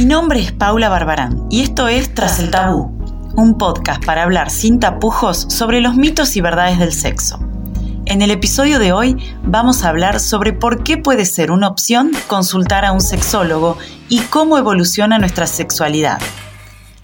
Mi 0.00 0.06
nombre 0.06 0.40
es 0.40 0.50
Paula 0.50 0.88
Barbarán 0.88 1.46
y 1.50 1.60
esto 1.60 1.86
es 1.86 2.14
Tras 2.14 2.38
el 2.38 2.50
Tabú, 2.50 2.90
un 3.36 3.58
podcast 3.58 4.02
para 4.02 4.22
hablar 4.22 4.48
sin 4.48 4.80
tapujos 4.80 5.44
sobre 5.50 5.82
los 5.82 5.94
mitos 5.94 6.36
y 6.36 6.40
verdades 6.40 6.78
del 6.78 6.94
sexo. 6.94 7.38
En 8.06 8.22
el 8.22 8.30
episodio 8.30 8.78
de 8.78 8.94
hoy 8.94 9.22
vamos 9.42 9.84
a 9.84 9.90
hablar 9.90 10.18
sobre 10.18 10.54
por 10.54 10.84
qué 10.84 10.96
puede 10.96 11.26
ser 11.26 11.50
una 11.50 11.68
opción 11.68 12.12
consultar 12.28 12.86
a 12.86 12.92
un 12.92 13.02
sexólogo 13.02 13.76
y 14.08 14.20
cómo 14.20 14.56
evoluciona 14.56 15.18
nuestra 15.18 15.46
sexualidad. 15.46 16.18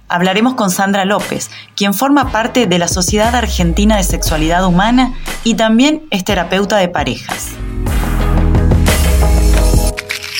Hablaremos 0.08 0.54
con 0.54 0.70
Sandra 0.70 1.04
López, 1.04 1.50
quien 1.76 1.92
forma 1.92 2.32
parte 2.32 2.66
de 2.66 2.78
la 2.78 2.88
Sociedad 2.88 3.34
Argentina 3.34 3.98
de 3.98 4.04
Sexualidad 4.04 4.64
Humana 4.64 5.12
y 5.44 5.52
también 5.52 6.06
es 6.10 6.24
terapeuta 6.24 6.78
de 6.78 6.88
parejas. 6.88 7.55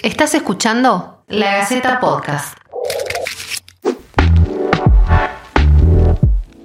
Estás 0.07 0.36
escuchando 0.36 1.25
La 1.27 1.57
Gaceta 1.57 1.99
Podcast. 1.99 2.57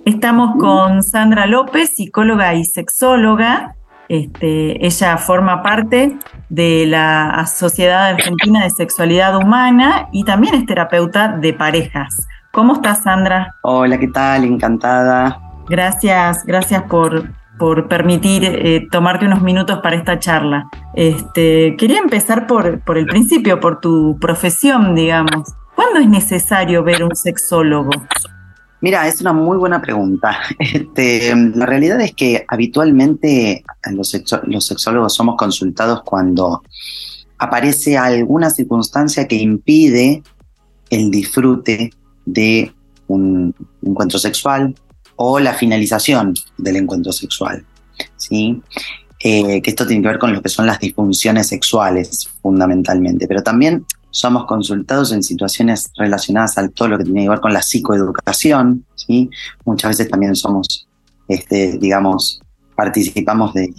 Estamos 0.06 0.58
con 0.60 1.02
Sandra 1.02 1.48
López, 1.48 1.96
psicóloga 1.96 2.54
y 2.54 2.66
sexóloga. 2.66 3.74
Este, 4.10 4.86
ella 4.86 5.18
forma 5.18 5.64
parte 5.64 6.20
de 6.50 6.86
la 6.86 7.48
Sociedad 7.48 8.10
Argentina 8.12 8.64
de 8.64 8.70
Sexualidad 8.70 9.36
Humana 9.36 10.08
y 10.12 10.24
también 10.24 10.54
es 10.54 10.68
terapeuta 10.68 11.30
de 11.30 11.52
parejas. 11.54 12.28
¿Cómo 12.52 12.74
estás, 12.76 13.02
Sandra? 13.02 13.56
Hola, 13.64 13.98
¿qué 13.98 14.10
tal? 14.10 14.44
Encantada. 14.44 15.42
Gracias, 15.68 16.46
gracias 16.46 16.84
por, 16.84 17.28
por 17.62 17.88
permitir 17.88 18.44
eh, 18.44 18.88
tomarte 18.90 19.28
unos 19.28 19.44
minutos 19.44 19.82
para 19.84 19.96
esta 19.96 20.18
charla. 20.18 20.68
Este, 20.96 21.76
quería 21.78 22.00
empezar 22.00 22.48
por, 22.48 22.80
por 22.82 22.98
el 22.98 23.06
principio, 23.06 23.60
por 23.60 23.80
tu 23.80 24.18
profesión, 24.20 24.96
digamos. 24.96 25.54
¿Cuándo 25.76 26.00
es 26.00 26.10
necesario 26.10 26.84
ver 26.84 27.04
un 27.04 27.16
sexólogo? 27.16 27.92
Mira, 28.80 29.08
es 29.08 29.22
una 29.22 29.32
muy 29.32 29.60
buena 29.60 29.80
pregunta. 29.80 30.40
Este, 30.58 31.36
la 31.36 31.68
realidad 31.68 32.02
es 32.02 32.16
que 32.16 32.44
habitualmente 32.48 33.64
los, 33.92 34.20
los 34.46 34.66
sexólogos 34.66 35.14
somos 35.14 35.36
consultados 35.36 36.02
cuando 36.02 36.64
aparece 37.38 37.96
alguna 37.96 38.50
circunstancia 38.50 39.28
que 39.28 39.36
impide 39.36 40.24
el 40.90 41.12
disfrute 41.12 41.92
de 42.26 42.74
un 43.06 43.54
encuentro 43.84 44.18
sexual 44.18 44.74
o 45.24 45.40
la 45.40 45.54
finalización 45.54 46.34
del 46.58 46.78
encuentro 46.78 47.12
sexual. 47.12 47.64
¿sí? 48.18 48.60
Eh, 49.20 49.62
que 49.62 49.70
esto 49.70 49.86
tiene 49.86 50.02
que 50.02 50.08
ver 50.08 50.18
con 50.18 50.34
lo 50.34 50.42
que 50.42 50.50
son 50.50 50.66
las 50.66 50.80
disfunciones 50.80 51.48
sexuales 51.48 52.28
fundamentalmente, 52.42 53.28
pero 53.28 53.44
también 53.44 53.86
somos 54.10 54.46
consultados 54.46 55.12
en 55.12 55.22
situaciones 55.22 55.92
relacionadas 55.96 56.58
a 56.58 56.68
todo 56.70 56.88
lo 56.88 56.98
que 56.98 57.04
tiene 57.04 57.24
que 57.24 57.30
ver 57.30 57.40
con 57.40 57.54
la 57.54 57.62
psicoeducación, 57.62 58.84
¿sí? 58.96 59.30
muchas 59.64 59.92
veces 59.92 60.10
también 60.10 60.36
somos, 60.36 60.88
este, 61.28 61.78
digamos, 61.78 62.42
participamos 62.76 63.54
de, 63.54 63.72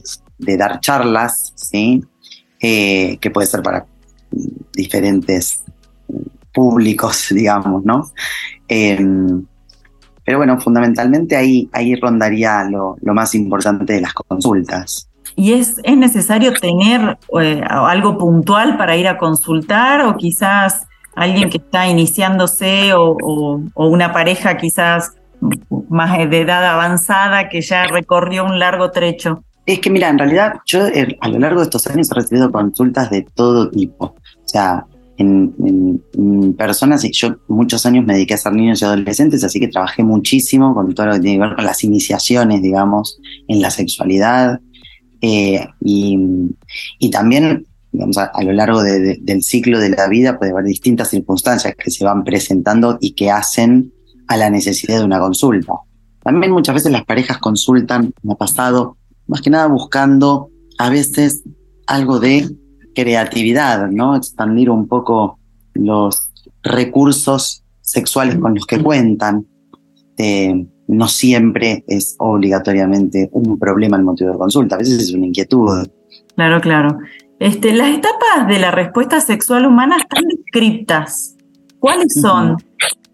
dar 0.56 0.80
charlas, 0.80 1.52
¿sí? 1.56 2.04
Eh, 2.60 3.18
que 3.20 3.30
puede 3.30 3.48
ser 3.48 3.62
para 3.62 3.86
diferentes 4.72 5.64
públicos, 6.52 7.26
digamos, 7.34 7.84
¿no? 7.84 8.12
Em, 8.68 9.44
pero 10.24 10.38
bueno, 10.38 10.60
fundamentalmente 10.60 11.36
ahí, 11.36 11.68
ahí 11.72 11.94
rondaría 11.96 12.64
lo, 12.64 12.96
más 13.02 13.34
importante 13.34 13.94
de 13.94 14.00
las 14.02 14.14
consultas. 14.14 15.08
¿Y 15.34 15.54
es, 15.54 15.76
es 15.82 15.96
necesario 15.96 16.52
tener 16.52 17.18
eh, 17.40 17.62
algo 17.66 18.18
puntual 18.18 18.76
para 18.76 18.96
ir 18.96 19.08
a 19.08 19.18
consultar 19.18 20.02
o 20.02 20.16
quizás 20.16 20.86
alguien 21.14 21.50
que 21.50 21.58
está 21.58 21.88
iniciándose 21.88 22.92
o, 22.94 23.16
o, 23.74 23.86
una 23.86 24.12
pareja 24.12 24.56
quizás 24.56 25.12
más 25.88 26.18
de 26.18 26.40
edad 26.40 26.64
avanzada 26.66 27.48
que 27.48 27.60
ya 27.60 27.86
recorrió 27.86 28.44
un 28.44 28.58
largo 28.58 28.90
trecho? 28.90 29.42
Es 29.64 29.78
que 29.78 29.90
mira, 29.90 30.08
en 30.08 30.18
realidad 30.18 30.54
yo 30.66 30.86
eh, 30.86 31.16
a 31.20 31.28
lo 31.28 31.38
largo 31.38 31.60
de 31.60 31.64
estos 31.64 31.86
años 31.86 32.10
he 32.10 32.14
recibido 32.14 32.50
consultas 32.50 33.10
de 33.10 33.22
todo 33.22 33.70
tipo. 33.70 34.06
O 34.06 34.48
sea, 34.48 34.84
en, 35.22 36.54
personas, 36.56 37.04
y 37.04 37.12
yo 37.12 37.36
muchos 37.48 37.86
años 37.86 38.04
me 38.04 38.14
dediqué 38.14 38.34
a 38.34 38.38
ser 38.38 38.52
niños 38.52 38.82
y 38.82 38.84
adolescentes, 38.84 39.42
así 39.44 39.58
que 39.58 39.68
trabajé 39.68 40.02
muchísimo 40.02 40.74
con 40.74 40.94
todo 40.94 41.06
lo 41.06 41.12
que 41.14 41.20
tiene 41.20 41.36
que 41.36 41.46
ver 41.46 41.56
con 41.56 41.64
las 41.64 41.82
iniciaciones, 41.84 42.62
digamos, 42.62 43.18
en 43.48 43.60
la 43.60 43.70
sexualidad. 43.70 44.60
Eh, 45.20 45.64
y, 45.80 47.10
también, 47.10 47.66
digamos, 47.92 48.18
a, 48.18 48.42
lo 48.42 48.52
largo 48.52 48.82
del 48.82 49.42
ciclo 49.42 49.78
de 49.78 49.90
la 49.90 50.08
vida 50.08 50.38
puede 50.38 50.52
haber 50.52 50.64
distintas 50.64 51.10
circunstancias 51.10 51.74
que 51.76 51.90
se 51.90 52.04
van 52.04 52.24
presentando 52.24 52.98
y 53.00 53.12
que 53.12 53.30
hacen 53.30 53.92
a 54.28 54.36
la 54.36 54.50
necesidad 54.50 54.98
de 54.98 55.04
una 55.04 55.20
consulta. 55.20 55.72
También 56.22 56.52
muchas 56.52 56.74
veces 56.74 56.92
las 56.92 57.04
parejas 57.04 57.38
consultan, 57.38 58.12
como 58.20 58.34
ha 58.34 58.38
pasado, 58.38 58.96
más 59.26 59.40
que 59.40 59.50
nada 59.50 59.66
buscando 59.66 60.50
a 60.78 60.90
veces 60.90 61.42
algo 61.86 62.20
de 62.20 62.48
creatividad, 62.94 63.90
¿no? 63.90 64.16
Expandir 64.16 64.70
un 64.70 64.88
poco 64.88 65.38
los 65.74 66.30
recursos 66.62 67.64
sexuales 67.80 68.36
con 68.36 68.54
los 68.54 68.66
que 68.66 68.82
cuentan. 68.82 69.46
Eh, 70.16 70.66
no 70.88 71.08
siempre 71.08 71.84
es 71.86 72.16
obligatoriamente 72.18 73.30
un 73.32 73.58
problema 73.58 73.96
el 73.96 74.04
motivo 74.04 74.32
de 74.32 74.38
consulta, 74.38 74.76
a 74.76 74.78
veces 74.78 75.02
es 75.02 75.12
una 75.12 75.26
inquietud. 75.26 75.86
Claro, 76.36 76.60
claro. 76.60 76.98
Este, 77.38 77.72
las 77.72 77.88
etapas 77.88 78.46
de 78.46 78.58
la 78.58 78.70
respuesta 78.70 79.20
sexual 79.20 79.66
humana 79.66 79.96
están 79.96 80.24
descritas. 80.28 81.36
¿Cuáles 81.78 82.14
son? 82.20 82.56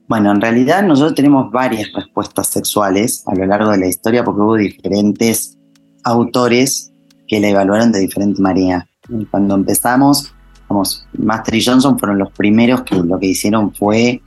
Bueno, 0.09 0.33
en 0.33 0.41
realidad 0.41 0.83
nosotros 0.83 1.15
tenemos 1.15 1.51
varias 1.51 1.93
respuestas 1.93 2.49
sexuales 2.49 3.23
a 3.27 3.35
lo 3.35 3.47
largo 3.47 3.71
de 3.71 3.79
la 3.79 3.87
historia 3.87 4.25
porque 4.25 4.41
hubo 4.41 4.57
diferentes 4.57 5.59
autores 6.05 6.93
que 7.27 7.41
la 7.41 7.49
evaluaron 7.49 7.93
de 7.93 8.01
diferente 8.01 8.41
manera. 8.41 8.87
Cuando 9.31 9.55
empezamos, 9.55 10.35
vamos, 10.69 11.07
Master 11.17 11.55
y 11.55 11.65
Johnson 11.65 11.99
fueron 11.99 12.19
los 12.19 12.31
primeros 12.33 12.83
que 12.83 12.97
lo 12.97 13.19
que 13.19 13.27
hicieron 13.27 13.75
fue 13.75 14.23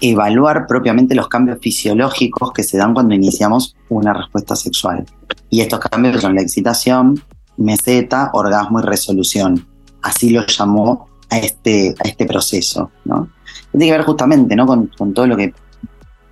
evaluar 0.00 0.66
propiamente 0.66 1.14
los 1.14 1.28
cambios 1.28 1.58
fisiológicos 1.60 2.52
que 2.52 2.62
se 2.62 2.78
dan 2.78 2.94
cuando 2.94 3.14
iniciamos 3.14 3.76
una 3.88 4.14
respuesta 4.14 4.56
sexual. 4.56 5.04
Y 5.50 5.60
estos 5.60 5.80
cambios 5.80 6.20
son 6.22 6.34
la 6.34 6.42
excitación, 6.42 7.22
meseta, 7.58 8.30
orgasmo 8.32 8.80
y 8.80 8.82
resolución. 8.84 9.66
Así 10.02 10.30
lo 10.30 10.46
llamó 10.46 11.08
a 11.28 11.38
este, 11.38 11.94
a 12.02 12.08
este 12.08 12.24
proceso. 12.24 12.90
¿no? 13.04 13.28
Tiene 13.70 13.86
que 13.86 13.92
ver 13.92 14.02
justamente 14.02 14.56
¿no? 14.56 14.66
con, 14.66 14.90
con 14.96 15.12
todo 15.12 15.26
lo 15.26 15.36
que 15.36 15.52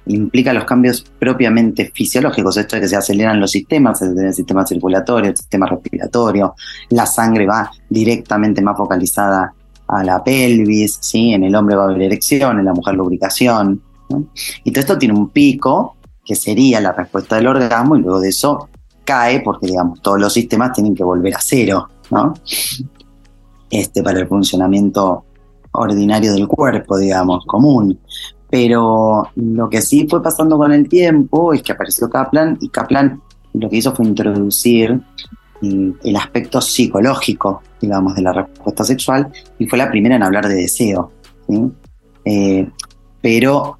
implica 0.08 0.52
los 0.52 0.64
cambios 0.64 1.04
propiamente 1.18 1.90
fisiológicos, 1.94 2.56
esto 2.56 2.76
de 2.76 2.82
que 2.82 2.88
se 2.88 2.96
aceleran 2.96 3.40
los 3.40 3.50
sistemas, 3.50 4.02
el 4.02 4.34
sistema 4.34 4.66
circulatorio, 4.66 5.30
el 5.30 5.36
sistema 5.36 5.66
respiratorio, 5.66 6.54
la 6.90 7.06
sangre 7.06 7.46
va 7.46 7.70
directamente 7.88 8.62
más 8.62 8.76
focalizada 8.76 9.52
a 9.86 10.04
la 10.04 10.22
pelvis, 10.22 10.98
¿sí? 11.00 11.32
en 11.32 11.44
el 11.44 11.54
hombre 11.54 11.76
va 11.76 11.84
a 11.84 11.88
haber 11.88 12.02
erección, 12.02 12.58
en 12.58 12.64
la 12.64 12.74
mujer 12.74 12.94
lubricación. 12.94 13.82
Y 14.64 14.70
todo 14.70 14.80
esto 14.80 14.98
tiene 14.98 15.14
un 15.14 15.30
pico, 15.30 15.96
que 16.24 16.34
sería 16.34 16.80
la 16.80 16.92
respuesta 16.92 17.36
del 17.36 17.46
orgasmo, 17.46 17.96
y 17.96 18.00
luego 18.00 18.20
de 18.20 18.28
eso 18.28 18.68
cae, 19.04 19.40
porque 19.40 19.66
digamos, 19.66 20.02
todos 20.02 20.20
los 20.20 20.32
sistemas 20.32 20.72
tienen 20.72 20.94
que 20.94 21.02
volver 21.02 21.34
a 21.34 21.40
cero, 21.40 21.88
¿no? 22.10 22.34
Este, 23.70 24.02
para 24.02 24.20
el 24.20 24.28
funcionamiento 24.28 25.24
ordinario 25.72 26.32
del 26.32 26.46
cuerpo, 26.46 26.98
digamos, 26.98 27.44
común. 27.46 27.98
Pero 28.50 29.28
lo 29.36 29.68
que 29.68 29.82
sí 29.82 30.06
fue 30.08 30.22
pasando 30.22 30.56
con 30.56 30.72
el 30.72 30.88
tiempo 30.88 31.52
es 31.52 31.62
que 31.62 31.72
apareció 31.72 32.08
Kaplan 32.08 32.56
y 32.60 32.68
Kaplan 32.68 33.20
lo 33.54 33.68
que 33.68 33.76
hizo 33.76 33.94
fue 33.94 34.06
introducir 34.06 35.00
mm, 35.60 35.90
el 36.04 36.16
aspecto 36.16 36.60
psicológico, 36.60 37.62
digamos, 37.80 38.14
de 38.14 38.22
la 38.22 38.32
respuesta 38.32 38.84
sexual 38.84 39.30
y 39.58 39.66
fue 39.66 39.78
la 39.78 39.90
primera 39.90 40.16
en 40.16 40.22
hablar 40.22 40.48
de 40.48 40.54
deseo. 40.54 41.12
Eh, 42.24 42.68
pero 43.20 43.76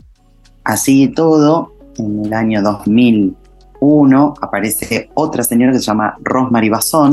así 0.65 1.05
y 1.05 1.09
todo, 1.09 1.75
en 1.97 2.27
el 2.27 2.33
año 2.33 2.63
2001 2.63 4.35
aparece 4.41 5.11
otra 5.15 5.43
señora 5.43 5.73
que 5.73 5.79
se 5.79 5.85
llama 5.85 6.17
Rosemary 6.21 6.69
Basson, 6.69 7.13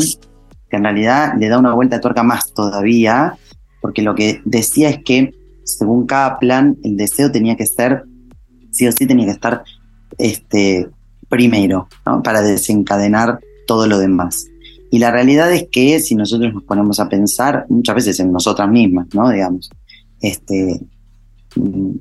que 0.69 0.77
en 0.77 0.83
realidad 0.83 1.33
le 1.38 1.50
da 1.50 1.59
una 1.59 1.74
vuelta 1.74 1.97
de 1.97 2.01
tuerca 2.01 2.24
más 2.24 2.53
todavía, 2.53 3.38
porque 3.81 4.01
lo 4.01 4.15
que 4.15 4.41
decía 4.45 4.89
es 4.89 5.03
que 5.03 5.33
según 5.65 6.06
Kaplan, 6.06 6.77
el 6.83 6.95
deseo 6.95 7.31
tenía 7.31 7.57
que 7.57 7.65
ser, 7.65 8.03
sí 8.71 8.88
o 8.88 8.91
sí 8.91 9.06
tenía 9.06 9.25
que 9.25 9.31
estar 9.31 9.63
este, 10.17 10.88
primero, 11.27 11.89
para 12.23 12.41
desencadenar 12.41 13.39
todo 13.67 13.88
lo 13.88 13.97
demás. 14.00 14.47
Y 14.91 15.00
la 15.00 15.12
realidad 15.12 15.51
es 15.51 15.67
que 15.71 16.00
si 16.00 16.15
nosotros 16.15 16.53
nos 16.53 16.63
ponemos 16.63 17.00
a 17.00 17.09
pensar, 17.09 17.65
muchas 17.67 17.95
veces 17.95 18.19
en 18.19 18.31
nosotras 18.31 18.69
mismas, 18.69 19.07
¿no? 19.13 19.29
Digamos, 19.29 19.69
este, 20.21 20.79
mm, 21.56 21.95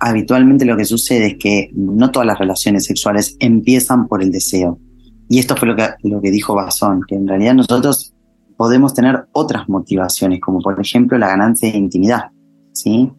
habitualmente 0.00 0.64
lo 0.64 0.76
que 0.76 0.84
sucede 0.84 1.26
es 1.26 1.36
que 1.38 1.70
no 1.74 2.10
todas 2.10 2.26
las 2.26 2.38
relaciones 2.38 2.86
sexuales 2.86 3.36
empiezan 3.38 4.08
por 4.08 4.22
el 4.22 4.32
deseo. 4.32 4.80
Y 5.28 5.38
esto 5.38 5.56
fue 5.56 5.68
lo 5.68 5.76
que, 5.76 5.88
lo 6.04 6.20
que 6.20 6.30
dijo 6.30 6.54
Basón, 6.54 7.02
que 7.06 7.14
en 7.14 7.28
realidad 7.28 7.54
nosotros 7.54 8.14
podemos 8.56 8.94
tener 8.94 9.26
otras 9.32 9.68
motivaciones, 9.68 10.40
como 10.40 10.60
por 10.60 10.80
ejemplo 10.80 11.18
la 11.18 11.28
ganancia 11.28 11.70
de 11.70 11.78
intimidad. 11.78 12.30
¿Sí? 12.80 13.10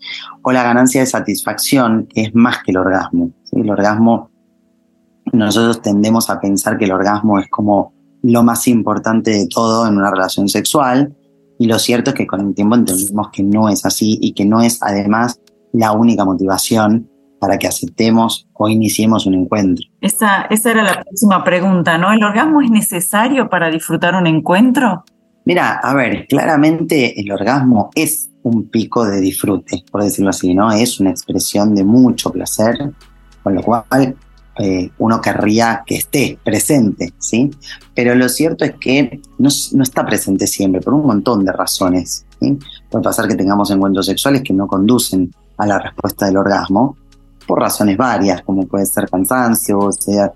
O 0.42 0.52
la 0.52 0.64
ganancia 0.64 1.02
de 1.02 1.08
satisfacción, 1.08 2.08
que 2.08 2.22
es 2.22 2.36
más 2.36 2.64
que 2.64 2.72
el 2.72 2.78
orgasmo. 2.78 3.32
El 3.52 3.70
orgasmo, 3.70 4.30
nosotros 5.32 5.82
tendemos 5.82 6.30
a 6.30 6.40
pensar 6.40 6.78
que 6.78 6.86
el 6.86 6.92
orgasmo 6.92 7.40
es 7.40 7.50
como 7.50 7.94
lo 8.22 8.44
más 8.44 8.68
importante 8.68 9.32
de 9.32 9.48
todo 9.48 9.88
en 9.88 9.98
una 9.98 10.12
relación 10.12 10.50
sexual, 10.50 11.16
y 11.58 11.68
lo 11.68 11.78
cierto 11.78 12.12
es 12.12 12.16
que 12.16 12.26
con 12.26 12.40
el 12.40 12.56
tiempo 12.56 12.76
entendemos 12.76 13.30
que 13.32 13.44
no 13.44 13.68
es 13.70 13.86
así 13.86 14.18
y 14.22 14.34
que 14.34 14.46
no 14.46 14.62
es 14.62 14.82
además 14.82 15.40
la 15.74 15.92
única 15.92 16.24
motivación 16.24 17.10
para 17.40 17.58
que 17.58 17.68
aceptemos 17.68 18.48
o 18.54 18.70
iniciemos 18.70 19.26
un 19.26 19.34
encuentro. 19.34 19.86
Esa, 20.02 20.44
esa 20.50 20.72
era 20.72 20.84
la 20.84 21.02
próxima 21.02 21.44
pregunta, 21.44 21.98
¿no? 21.98 22.12
¿El 22.12 22.24
orgasmo 22.24 22.62
es 22.62 22.70
necesario 22.70 23.50
para 23.50 23.70
disfrutar 23.70 24.16
un 24.16 24.28
encuentro? 24.28 25.04
Mira, 25.46 25.80
a 25.82 25.94
ver, 25.94 26.28
claramente 26.28 27.20
el 27.20 27.32
orgasmo 27.32 27.90
es 27.96 28.29
un 28.44 28.70
pico 28.70 29.06
de 29.06 29.20
disfrute, 29.20 29.84
por 29.92 30.04
decirlo 30.04 30.30
así, 30.30 30.54
¿no? 30.54 30.72
Es 30.72 31.00
una 31.00 31.10
expresión 31.10 31.76
de 31.76 31.84
mucho 31.84 32.32
placer, 32.32 32.94
con 33.44 33.56
lo 33.56 33.62
cual 33.62 34.16
eh, 34.58 34.90
uno 34.98 35.22
querría 35.22 35.84
que 35.86 35.96
esté 35.96 36.38
presente, 36.44 37.14
¿sí? 37.18 37.50
Pero 37.96 38.16
lo 38.16 38.28
cierto 38.30 38.66
es 38.66 38.74
que 38.80 39.22
no, 39.38 39.50
no 39.74 39.84
está 39.84 40.06
presente 40.06 40.48
siempre, 40.48 40.82
por 40.82 40.94
un 40.94 41.06
montón 41.06 41.46
de 41.46 41.52
razones. 41.52 42.26
¿sí? 42.40 42.58
Puede 42.90 43.04
pasar 43.04 43.28
que 43.28 43.36
tengamos 43.36 43.72
encuentros 43.72 44.06
sexuales 44.06 44.42
que 44.42 44.54
no 44.54 44.68
conducen 44.68 45.34
a 45.58 45.66
la 45.66 45.80
respuesta 45.80 46.26
del 46.26 46.38
orgasmo, 46.38 46.98
por 47.48 47.60
razones 47.60 47.98
varias, 47.98 48.42
como 48.44 48.68
puede 48.68 48.86
ser 48.86 49.10
cansancio, 49.10 49.80
o 49.80 49.92
sea, 49.92 50.32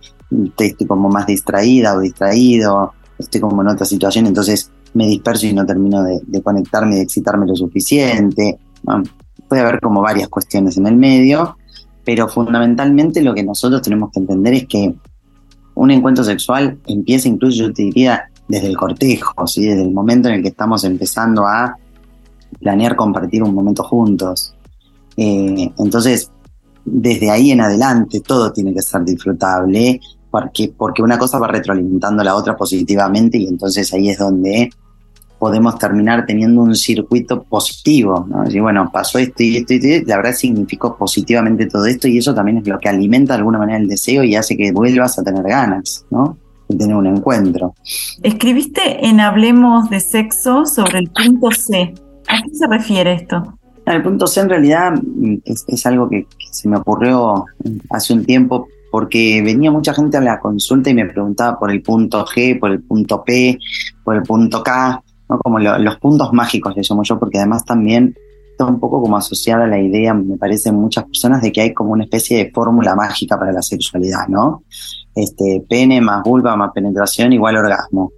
estoy 0.57 0.87
como 0.87 1.09
más 1.09 1.25
distraída 1.27 1.95
o 1.95 1.99
distraído, 1.99 2.93
estoy 3.19 3.39
como 3.39 3.61
en 3.61 3.67
otra 3.67 3.85
situación, 3.85 4.25
entonces 4.25 4.71
me 4.93 5.07
disperso 5.07 5.47
y 5.47 5.53
no 5.53 5.65
termino 5.65 6.03
de, 6.03 6.41
conectarme 6.41 6.93
y 6.93 6.97
de 6.97 7.03
excitarme 7.03 7.47
lo 7.47 7.55
suficiente. 7.55 8.59
Puede 9.47 9.61
haber 9.61 9.79
como 9.79 10.01
varias 10.01 10.29
cuestiones 10.29 10.77
en 10.77 10.87
el 10.87 10.95
medio, 10.95 11.57
pero 12.03 12.27
fundamentalmente 12.27 13.21
lo 13.21 13.33
que 13.33 13.43
nosotros 13.43 13.81
tenemos 13.81 14.11
que 14.11 14.19
entender 14.19 14.53
es 14.53 14.67
que 14.67 14.93
un 15.75 15.91
encuentro 15.91 16.23
sexual 16.23 16.77
empieza 16.85 17.27
incluso, 17.27 17.57
yo 17.57 17.73
te 17.73 17.83
diría, 17.83 18.29
desde 18.47 18.67
el 18.67 18.77
cortejo, 18.77 19.47
¿sí? 19.47 19.65
desde 19.65 19.83
el 19.83 19.91
momento 19.91 20.27
en 20.27 20.35
el 20.35 20.41
que 20.41 20.49
estamos 20.49 20.83
empezando 20.83 21.47
a 21.47 21.77
planear 22.59 22.95
compartir 22.95 23.41
un 23.41 23.53
momento 23.53 23.83
juntos. 23.83 24.53
Eh, 25.17 25.71
entonces, 25.77 26.29
desde 26.85 27.31
ahí 27.31 27.51
en 27.51 27.61
adelante 27.61 28.19
todo 28.21 28.51
tiene 28.51 28.73
que 28.73 28.81
ser 28.81 29.03
disfrutable, 29.03 29.99
porque, 30.29 30.73
porque 30.75 31.01
una 31.01 31.17
cosa 31.17 31.39
va 31.39 31.47
retroalimentando 31.47 32.21
a 32.21 32.25
la 32.25 32.35
otra 32.35 32.57
positivamente 32.57 33.37
y 33.37 33.47
entonces 33.47 33.93
ahí 33.93 34.09
es 34.09 34.17
donde 34.17 34.69
podemos 35.43 35.77
terminar 35.77 36.25
teniendo 36.25 36.61
un 36.61 36.73
circuito 36.73 37.43
positivo, 37.43 38.25
¿no? 38.29 38.49
Y 38.49 38.61
bueno, 38.61 38.89
pasó 38.93 39.19
esto 39.19 39.43
y 39.43 39.57
esto 39.57 39.73
y 39.73 39.91
esto, 39.91 40.07
la 40.07 40.15
verdad 40.15 40.31
significó 40.31 40.95
positivamente 40.95 41.65
todo 41.65 41.85
esto 41.85 42.07
y 42.07 42.19
eso 42.19 42.33
también 42.33 42.59
es 42.59 42.67
lo 42.69 42.79
que 42.79 42.87
alimenta 42.87 43.33
de 43.33 43.39
alguna 43.39 43.59
manera 43.59 43.77
el 43.77 43.89
deseo 43.89 44.23
y 44.23 44.37
hace 44.37 44.55
que 44.55 44.71
vuelvas 44.71 45.19
a 45.19 45.23
tener 45.23 45.43
ganas, 45.43 46.05
¿no? 46.09 46.37
De 46.69 46.77
tener 46.77 46.95
un 46.95 47.07
encuentro. 47.07 47.75
Escribiste 48.21 49.05
en 49.05 49.19
Hablemos 49.19 49.89
de 49.89 49.99
Sexo 49.99 50.65
sobre 50.65 50.99
el 50.99 51.09
punto 51.09 51.51
C. 51.51 51.93
¿A 52.29 52.41
qué 52.41 52.55
se 52.55 52.65
refiere 52.65 53.11
esto? 53.11 53.59
El 53.85 54.01
punto 54.01 54.27
C 54.27 54.39
en 54.39 54.49
realidad 54.49 54.93
mm, 54.93 55.35
es, 55.43 55.85
algo 55.85 56.07
que, 56.07 56.25
se 56.53 56.69
me 56.69 56.77
ocurrió 56.77 57.43
hace 57.89 58.13
un 58.13 58.23
tiempo 58.23 58.69
porque 58.89 59.41
venía 59.43 59.71
mucha 59.71 59.93
gente 59.93 60.15
a 60.15 60.21
la 60.21 60.39
consulta 60.39 60.89
y 60.89 60.93
me 60.93 61.05
preguntaba 61.05 61.59
por 61.59 61.69
el 61.69 61.81
punto 61.81 62.25
G, 62.25 62.57
por 62.57 62.71
el 62.71 62.81
punto 62.81 63.25
P, 63.25 63.59
por 64.05 64.15
el 64.15 64.23
punto 64.23 64.63
K, 64.63 65.02
¿no? 65.29 65.39
como 65.39 65.59
los 65.59 65.97
puntos 65.97 66.31
mágicos 66.33 66.75
le 66.75 66.83
llamo 66.87 67.03
yo, 67.03 67.19
porque 67.19 67.37
además 67.37 67.65
también 67.65 68.15
está 68.51 68.65
un 68.65 68.79
poco 68.79 69.01
como 69.01 69.17
asociada 69.17 69.65
a 69.65 69.67
la 69.67 69.79
idea, 69.79 70.13
me 70.13 70.37
parece 70.37 70.69
en 70.69 70.75
muchas 70.75 71.05
personas, 71.05 71.41
de 71.41 71.51
que 71.51 71.61
hay 71.61 71.73
como 71.73 71.91
una 71.91 72.03
especie 72.03 72.37
de 72.37 72.51
fórmula 72.51 72.95
mágica 72.95 73.37
para 73.37 73.51
la 73.51 73.61
sexualidad, 73.61 74.27
¿no? 74.27 74.63
Este, 75.15 75.63
pene 75.67 76.01
más 76.01 76.23
vulva 76.23 76.55
más 76.55 76.71
penetración 76.73 77.33
igual 77.33 77.57
orgasmo. 77.57 78.13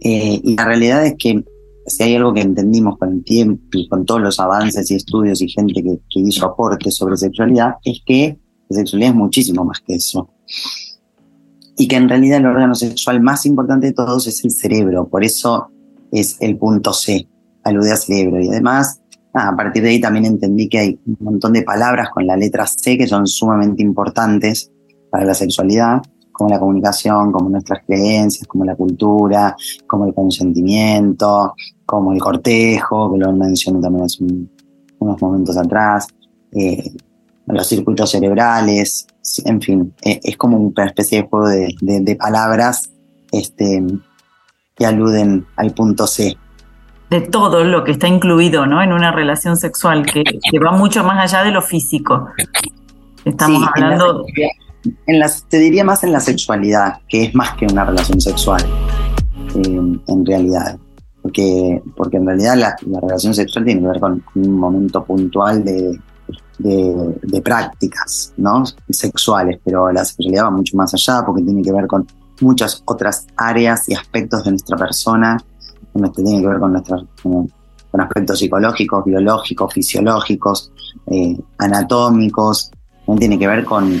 Eh, 0.00 0.40
y 0.42 0.56
la 0.56 0.64
realidad 0.64 1.04
es 1.06 1.14
que 1.18 1.42
si 1.86 2.02
hay 2.02 2.14
algo 2.16 2.32
que 2.32 2.40
entendimos 2.40 2.98
con 2.98 3.12
el 3.12 3.24
tiempo 3.24 3.62
y 3.72 3.88
con 3.88 4.04
todos 4.04 4.20
los 4.20 4.40
avances 4.40 4.90
y 4.90 4.94
estudios 4.94 5.40
y 5.42 5.48
gente 5.48 5.82
que, 5.82 6.00
hizo 6.20 6.46
aportes 6.46 6.96
sobre 6.96 7.16
sexualidad, 7.16 7.74
es 7.84 8.00
que 8.04 8.38
la 8.68 8.78
sexualidad 8.78 9.10
es 9.10 9.16
muchísimo 9.16 9.64
más 9.64 9.80
que 9.80 9.96
eso. 9.96 10.30
Y 11.76 11.88
que 11.88 11.96
en 11.96 12.08
realidad 12.08 12.38
el 12.38 12.46
órgano 12.46 12.74
sexual 12.74 13.20
más 13.20 13.44
importante 13.44 13.88
de 13.88 13.92
todos 13.92 14.26
es 14.26 14.44
el 14.44 14.50
cerebro, 14.52 15.08
por 15.08 15.24
eso 15.24 15.70
es 16.12 16.36
el 16.40 16.56
punto 16.58 16.92
C, 16.92 17.28
alude 17.62 17.92
a 17.92 17.96
cerebro. 17.96 18.40
Y 18.40 18.48
además, 18.48 19.00
a 19.32 19.54
partir 19.56 19.82
de 19.82 19.90
ahí 19.90 20.00
también 20.00 20.24
entendí 20.24 20.68
que 20.68 20.78
hay 20.78 21.00
un 21.06 21.16
montón 21.20 21.52
de 21.52 21.62
palabras 21.62 22.10
con 22.10 22.26
la 22.26 22.36
letra 22.36 22.66
C 22.66 22.96
que 22.96 23.06
son 23.06 23.26
sumamente 23.26 23.82
importantes 23.82 24.70
para 25.10 25.24
la 25.24 25.34
sexualidad 25.34 26.02
como 26.34 26.50
la 26.50 26.58
comunicación, 26.58 27.30
como 27.30 27.48
nuestras 27.48 27.84
creencias, 27.86 28.46
como 28.48 28.64
la 28.64 28.74
cultura, 28.74 29.56
como 29.86 30.04
el 30.04 30.12
consentimiento, 30.12 31.54
como 31.86 32.12
el 32.12 32.20
cortejo, 32.20 33.12
que 33.12 33.18
lo 33.18 33.32
mencioné 33.32 33.80
también 33.80 34.04
hace 34.04 34.24
unos 34.98 35.22
momentos 35.22 35.56
atrás, 35.56 36.08
eh, 36.50 36.92
los 37.46 37.66
circuitos 37.68 38.10
cerebrales, 38.10 39.06
en 39.44 39.60
fin, 39.60 39.94
eh, 40.02 40.18
es 40.22 40.36
como 40.36 40.58
una 40.58 40.86
especie 40.86 41.22
de 41.22 41.28
juego 41.28 41.48
de, 41.48 42.16
palabras 42.16 42.90
este, 43.30 43.84
que 44.74 44.86
aluden 44.86 45.46
al 45.56 45.72
punto 45.72 46.06
C. 46.06 46.36
De 47.10 47.20
todo 47.20 47.62
lo 47.64 47.84
que 47.84 47.92
está 47.92 48.08
incluido 48.08 48.66
¿no? 48.66 48.82
en 48.82 48.92
una 48.92 49.12
relación 49.12 49.56
sexual, 49.56 50.04
que, 50.04 50.24
va 50.58 50.72
mucho 50.72 51.04
más 51.04 51.32
allá 51.32 51.44
de 51.44 51.52
lo 51.52 51.62
físico. 51.62 52.28
Estamos 53.24 53.66
hablando 53.68 54.24
en 55.06 55.18
las, 55.18 55.44
te 55.44 55.58
diría 55.58 55.84
más 55.84 56.02
en 56.02 56.12
la 56.12 56.20
sexualidad, 56.20 57.00
que 57.08 57.24
es 57.24 57.34
más 57.34 57.54
que 57.54 57.66
una 57.66 57.84
relación 57.84 58.20
sexual, 58.20 58.62
eh, 59.54 59.98
en 60.06 60.26
realidad. 60.26 60.76
Porque, 61.22 61.80
porque 61.96 62.18
en 62.18 62.26
realidad 62.26 62.56
la, 62.56 62.76
relación 63.00 63.32
sexual 63.32 63.64
tiene 63.64 63.80
que 63.80 63.86
ver 63.86 64.00
con, 64.00 64.22
un 64.34 64.50
momento 64.58 65.04
puntual 65.04 65.64
de, 65.64 65.98
de, 66.58 67.40
prácticas 67.42 68.34
¿no? 68.36 68.64
sexuales, 68.90 69.58
pero 69.64 69.90
la 69.90 70.04
sexualidad 70.04 70.44
va 70.44 70.50
mucho 70.50 70.76
más 70.76 70.92
allá 70.92 71.22
porque 71.24 71.42
tiene 71.42 71.62
que 71.62 71.72
ver 71.72 71.86
con 71.86 72.06
muchas 72.40 72.82
otras 72.86 73.26
áreas 73.36 73.88
y 73.88 73.94
aspectos 73.94 74.44
de 74.44 74.50
nuestra 74.50 74.76
persona, 74.76 75.36
que 75.94 76.22
tiene 76.22 76.40
que 76.40 76.48
ver 76.48 76.58
con, 76.58 76.72
nuestros, 76.72 77.06
con, 77.22 77.50
aspectos 78.00 78.38
psicológicos, 78.38 79.04
biológicos, 79.04 79.72
fisiológicos, 79.72 80.72
eh, 81.06 81.38
anatómicos, 81.58 82.70
tiene 83.18 83.38
que 83.38 83.46
ver 83.46 83.64
con, 83.64 84.00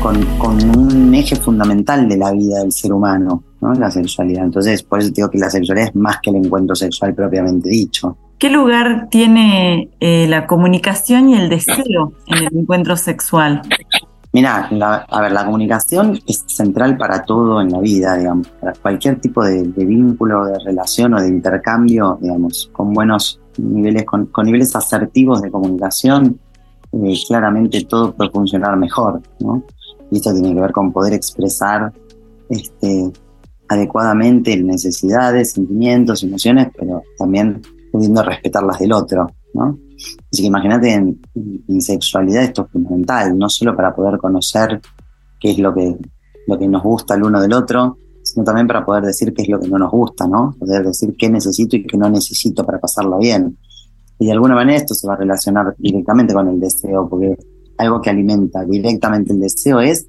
con, 0.00 0.76
un 0.78 1.14
eje 1.14 1.36
fundamental 1.36 2.08
de 2.08 2.16
la 2.16 2.32
vida 2.32 2.60
del 2.60 2.72
ser 2.72 2.92
humano, 2.92 3.42
¿no? 3.60 3.74
la 3.74 3.90
sexualidad. 3.90 4.44
Entonces, 4.44 4.82
por 4.82 5.00
eso 5.00 5.10
digo 5.10 5.28
que 5.28 5.38
la 5.38 5.50
sexualidad 5.50 5.88
es 5.88 5.96
más 5.96 6.18
que 6.22 6.30
el 6.30 6.36
encuentro 6.36 6.74
sexual 6.74 7.14
propiamente 7.14 7.68
dicho. 7.68 8.16
¿Qué 8.38 8.48
lugar 8.48 9.08
tiene 9.10 9.90
eh, 10.00 10.26
la 10.26 10.46
comunicación 10.46 11.28
y 11.28 11.34
el 11.34 11.50
deseo 11.50 12.14
en 12.26 12.38
el 12.38 12.58
encuentro 12.58 12.96
sexual? 12.96 13.60
Mira, 14.32 14.68
a 15.08 15.20
ver, 15.20 15.32
la 15.32 15.44
comunicación 15.44 16.20
es 16.24 16.44
central 16.46 16.96
para 16.96 17.24
todo 17.24 17.60
en 17.60 17.70
la 17.70 17.80
vida, 17.80 18.16
digamos, 18.16 18.46
para 18.60 18.72
cualquier 18.74 19.20
tipo 19.20 19.44
de, 19.44 19.62
vínculo, 19.62 20.44
de 20.44 20.58
relación 20.60 21.14
o 21.14 21.20
de 21.20 21.28
intercambio, 21.28 22.16
digamos, 22.20 22.70
con 22.72 22.92
buenos 22.92 23.40
niveles, 23.58 24.04
con, 24.04 24.26
con 24.26 24.46
niveles 24.46 24.76
asertivos 24.76 25.42
de 25.42 25.50
comunicación, 25.50 26.38
eh, 26.92 27.14
claramente 27.26 27.84
todo 27.84 28.14
puede 28.14 28.30
funcionar 28.30 28.76
mejor, 28.76 29.20
¿no? 29.40 29.64
Y 30.12 30.16
esto 30.16 30.32
tiene 30.32 30.54
que 30.54 30.60
ver 30.60 30.72
con 30.72 30.92
poder 30.92 31.12
expresar 31.12 31.92
este, 32.48 33.10
adecuadamente 33.68 34.56
necesidades, 34.56 35.52
sentimientos, 35.52 36.22
emociones, 36.22 36.68
pero 36.76 37.02
también 37.18 37.62
pudiendo 37.92 38.22
respetar 38.22 38.62
las 38.62 38.78
del 38.78 38.92
otro, 38.92 39.28
¿no? 39.54 39.78
Así 40.32 40.42
que 40.42 40.48
imagínate 40.48 40.92
en, 40.92 41.20
sexualidad 41.80 42.44
esto 42.44 42.66
es 42.66 42.72
fundamental, 42.72 43.36
no 43.36 43.48
solo 43.48 43.76
para 43.76 43.94
poder 43.94 44.18
conocer 44.18 44.80
qué 45.38 45.52
es 45.52 45.58
lo 45.58 45.74
que, 45.74 45.96
lo 46.46 46.58
que 46.58 46.68
nos 46.68 46.82
gusta 46.82 47.14
el 47.14 47.22
uno 47.22 47.40
del 47.40 47.52
otro, 47.52 47.98
sino 48.22 48.44
también 48.44 48.66
para 48.66 48.84
poder 48.84 49.04
decir 49.04 49.32
qué 49.32 49.42
es 49.42 49.48
lo 49.48 49.58
que 49.60 49.68
no 49.68 49.78
nos 49.78 49.90
gusta, 49.90 50.26
¿no? 50.26 50.54
Poder 50.58 50.84
decir 50.84 51.14
qué 51.18 51.28
necesito 51.28 51.76
y 51.76 51.86
qué 51.86 51.96
no 51.96 52.08
necesito 52.08 52.64
para 52.64 52.78
pasarlo 52.78 53.18
bien. 53.18 53.56
Y 54.18 54.26
de 54.26 54.32
alguna 54.32 54.54
manera 54.54 54.76
esto 54.76 54.94
se 54.94 55.06
va 55.06 55.14
a 55.14 55.16
relacionar 55.16 55.74
directamente 55.78 56.34
con 56.34 56.48
el 56.48 56.60
deseo, 56.60 57.08
porque 57.08 57.36
algo 57.78 58.00
que 58.00 58.10
alimenta 58.10 58.64
directamente 58.64 59.32
el 59.32 59.40
deseo 59.40 59.80
es 59.80 60.06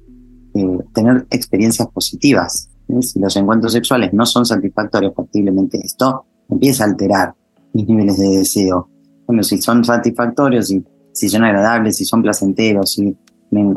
eh, 0.54 0.78
tener 0.92 1.26
experiencias 1.30 1.88
positivas. 1.88 2.68
Si 3.00 3.18
los 3.18 3.34
encuentros 3.36 3.72
sexuales 3.72 4.12
no 4.12 4.26
son 4.26 4.44
satisfactorios, 4.44 5.14
posiblemente 5.14 5.78
esto 5.82 6.26
empieza 6.50 6.84
a 6.84 6.88
alterar 6.88 7.34
mis 7.72 7.88
niveles 7.88 8.18
de 8.18 8.28
deseo. 8.28 8.90
Bueno, 9.26 9.42
si 9.42 9.60
son 9.60 9.84
satisfactorios, 9.84 10.68
si, 10.68 10.82
si 11.12 11.28
son 11.28 11.44
agradables, 11.44 11.96
si 11.96 12.04
son 12.04 12.22
placenteros, 12.22 12.92
si, 12.92 13.16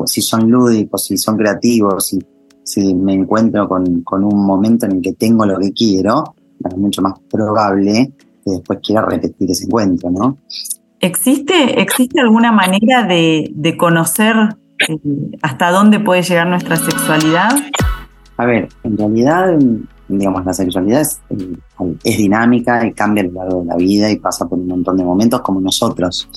si 0.06 0.22
son 0.22 0.50
lúdicos, 0.50 1.06
si 1.06 1.18
son 1.18 1.38
creativos, 1.38 2.08
si, 2.08 2.20
si 2.64 2.94
me 2.94 3.14
encuentro 3.14 3.68
con, 3.68 4.02
con, 4.02 4.24
un 4.24 4.46
momento 4.46 4.86
en 4.86 4.94
el 4.94 5.02
que 5.02 5.14
tengo 5.14 5.46
lo 5.46 5.60
que 5.60 5.72
quiero, 5.72 6.36
es 6.64 6.78
mucho 6.78 7.02
más 7.02 7.14
probable 7.30 8.12
que 8.44 8.52
después 8.52 8.80
quiera 8.82 9.06
repetir 9.06 9.52
ese 9.52 9.66
encuentro, 9.66 10.10
¿no? 10.10 10.38
¿Existe, 11.00 11.82
¿Existe 11.82 12.22
alguna 12.22 12.52
manera 12.52 13.04
de, 13.04 13.76
conocer 13.78 14.36
eh, 14.88 14.98
hasta 15.42 15.72
dónde 15.72 16.00
puede 16.00 16.24
llegar 16.24 16.48
nuestra 16.48 16.78
sexualidad? 16.78 17.52
A 18.38 18.46
ver, 18.46 18.70
en 18.84 18.98
realidad, 18.98 19.58
digamos, 20.08 20.46
la 20.46 20.54
sexualidad 20.54 21.02
es, 21.02 21.20
es, 22.04 22.18
dinámica 22.18 22.86
y 22.86 22.94
cambia 22.94 23.24
a 23.24 23.28
lo 23.28 23.34
largo 23.34 23.62
de 23.62 23.66
la 23.66 23.76
vida 23.76 24.12
y 24.12 24.18
pasa 24.18 24.48
por 24.48 24.60
un 24.60 24.68
montón 24.68 24.98
de 24.98 25.04
momentos 25.04 25.42
como 25.42 25.60
nosotros, 25.60 26.30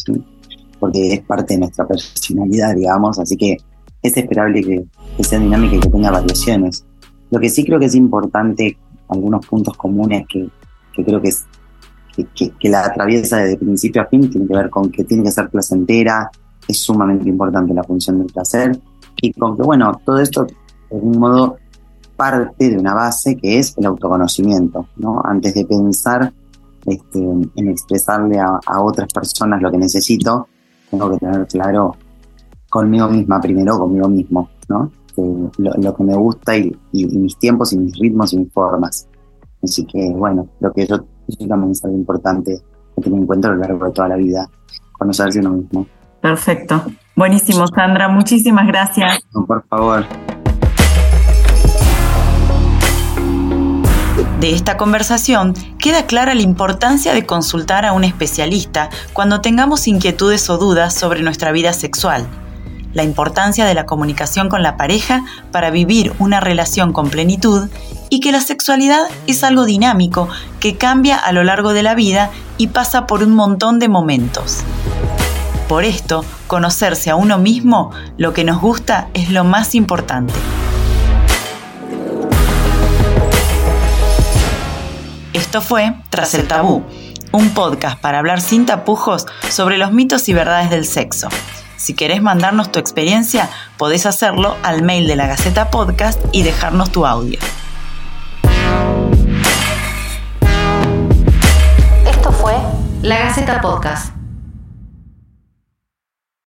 porque 0.78 1.14
es 1.14 1.20
parte 1.20 1.54
de 1.54 1.60
nuestra 1.60 1.86
personalidad, 1.86 2.74
digamos, 2.74 3.18
así 3.18 3.36
que 3.36 3.56
es 4.02 4.16
esperable 4.16 4.62
que, 4.62 4.84
sea 5.24 5.38
dinámica 5.38 5.76
y 5.76 5.80
que 5.80 5.90
tenga 5.90 6.10
variaciones. 6.10 6.84
Lo 7.30 7.40
que 7.40 7.50
sí 7.50 7.64
creo 7.64 7.78
que 7.78 7.86
es 7.86 7.94
importante, 7.94 8.78
algunos 9.08 9.46
puntos 9.46 9.76
comunes 9.76 10.26
que, 10.28 10.48
creo 11.04 11.20
que, 11.20 11.28
es, 11.28 11.44
que, 12.34 12.68
la 12.68 12.86
atraviesa 12.86 13.38
desde 13.38 13.58
principio 13.58 14.02
a 14.02 14.06
fin, 14.06 14.30
tiene 14.30 14.46
que 14.46 14.54
ver 14.54 14.70
con 14.70 14.90
que 14.90 15.04
tiene 15.04 15.24
que 15.24 15.30
ser 15.30 15.50
placentera, 15.50 16.30
es 16.66 16.78
sumamente 16.78 17.28
importante 17.28 17.74
la 17.74 17.84
función 17.84 18.18
del 18.18 18.32
placer, 18.32 18.78
y 19.20 19.32
con 19.32 19.56
que, 19.56 19.62
bueno, 19.62 20.00
todo 20.04 20.20
esto, 20.20 20.44
de 20.44 20.54
algún 20.92 21.18
modo, 21.18 21.58
parte 22.18 22.70
de 22.70 22.76
una 22.76 22.94
base 22.94 23.36
que 23.36 23.58
es 23.58 23.78
el 23.78 23.86
autoconocimiento, 23.86 24.88
¿no? 24.96 25.22
Antes 25.24 25.54
de 25.54 25.64
pensar 25.64 26.32
este, 26.84 27.18
en 27.20 27.68
expresarle 27.68 28.38
a, 28.38 28.58
a 28.66 28.82
otras 28.82 29.12
personas 29.12 29.62
lo 29.62 29.70
que 29.70 29.78
necesito, 29.78 30.48
tengo 30.90 31.10
que 31.12 31.18
tener 31.18 31.46
claro 31.46 31.96
conmigo 32.68 33.08
misma 33.08 33.40
primero, 33.40 33.78
conmigo 33.78 34.08
mismo, 34.08 34.50
¿no? 34.68 34.90
lo, 35.58 35.96
que 35.96 36.04
me 36.04 36.14
gusta 36.14 36.56
y, 36.56 36.76
mis 36.92 37.36
tiempos 37.38 37.72
y 37.72 37.78
mis 37.78 37.98
ritmos 37.98 38.32
y 38.32 38.38
mis 38.38 38.52
formas. 38.52 39.08
Así 39.62 39.84
que, 39.84 40.12
bueno, 40.12 40.48
lo 40.60 40.72
que 40.72 40.82
eso, 40.82 41.04
también 41.48 41.72
es 41.72 41.84
algo 41.84 41.96
importante 41.96 42.60
que 42.94 43.02
tener 43.02 43.18
en 43.18 43.26
cuenta 43.26 43.48
a 43.48 43.52
lo 43.52 43.58
largo 43.58 43.86
de 43.86 43.92
toda 43.92 44.08
la 44.08 44.16
vida, 44.16 44.48
conocerse 44.92 45.40
uno 45.40 45.50
mismo. 45.50 45.86
Perfecto. 46.20 46.82
Buenísimo, 47.16 47.66
Sandra. 47.68 48.08
Muchísimas 48.08 48.66
gracias. 48.66 49.20
por 49.46 49.64
favor. 49.66 50.04
De 54.40 54.54
esta 54.54 54.76
conversación 54.76 55.54
queda 55.78 56.06
clara 56.06 56.34
la 56.34 56.42
importancia 56.42 57.12
de 57.12 57.26
consultar 57.26 57.84
a 57.84 57.92
un 57.92 58.04
especialista 58.04 58.88
cuando 59.12 59.40
tengamos 59.40 59.88
inquietudes 59.88 60.48
o 60.48 60.58
dudas 60.58 60.94
sobre 60.94 61.22
nuestra 61.22 61.52
vida 61.52 61.72
sexual 61.72 62.28
la 62.94 63.04
importancia 63.04 63.66
de 63.66 63.74
la 63.74 63.86
comunicación 63.86 64.48
con 64.48 64.62
la 64.62 64.76
pareja 64.76 65.24
para 65.52 65.70
vivir 65.70 66.12
una 66.18 66.40
relación 66.40 66.92
con 66.92 67.10
plenitud 67.10 67.68
y 68.10 68.20
que 68.20 68.32
la 68.32 68.40
sexualidad 68.40 69.06
es 69.26 69.44
algo 69.44 69.64
dinámico 69.64 70.28
que 70.60 70.76
cambia 70.76 71.16
a 71.16 71.32
lo 71.32 71.44
largo 71.44 71.72
de 71.72 71.82
la 71.82 71.94
vida 71.94 72.30
y 72.56 72.68
pasa 72.68 73.06
por 73.06 73.22
un 73.22 73.34
montón 73.34 73.78
de 73.78 73.88
momentos. 73.88 74.62
Por 75.68 75.84
esto, 75.84 76.24
conocerse 76.46 77.10
a 77.10 77.16
uno 77.16 77.38
mismo, 77.38 77.90
lo 78.16 78.32
que 78.32 78.42
nos 78.42 78.60
gusta, 78.60 79.08
es 79.12 79.30
lo 79.30 79.44
más 79.44 79.74
importante. 79.74 80.34
Esto 85.34 85.60
fue 85.60 85.94
Tras 86.08 86.34
el 86.34 86.48
Tabú, 86.48 86.84
un 87.32 87.50
podcast 87.50 88.00
para 88.00 88.18
hablar 88.18 88.40
sin 88.40 88.64
tapujos 88.64 89.26
sobre 89.50 89.76
los 89.76 89.92
mitos 89.92 90.28
y 90.28 90.32
verdades 90.32 90.70
del 90.70 90.86
sexo. 90.86 91.28
Si 91.76 91.94
querés 91.94 92.22
mandarnos 92.22 92.72
tu 92.72 92.78
experiencia, 92.78 93.50
podés 93.76 94.06
hacerlo 94.06 94.56
al 94.62 94.82
mail 94.82 95.06
de 95.06 95.16
la 95.16 95.26
Gaceta 95.26 95.70
Podcast 95.70 96.18
y 96.32 96.42
dejarnos 96.42 96.90
tu 96.90 97.06
audio. 97.06 97.38
Esto 102.06 102.32
fue 102.32 102.54
La 103.02 103.18
Gaceta 103.18 103.60
Podcast. 103.60 104.17